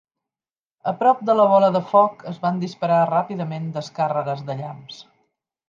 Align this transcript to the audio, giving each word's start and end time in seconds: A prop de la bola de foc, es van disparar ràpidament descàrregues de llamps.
A 0.91 0.93
prop 1.01 1.19
de 1.29 1.35
la 1.39 1.45
bola 1.51 1.69
de 1.75 1.81
foc, 1.91 2.25
es 2.33 2.41
van 2.47 2.59
disparar 2.65 2.97
ràpidament 3.13 3.69
descàrregues 3.79 4.43
de 4.51 4.57
llamps. 4.65 4.99